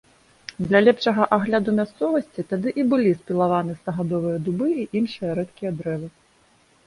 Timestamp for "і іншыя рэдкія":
4.85-5.71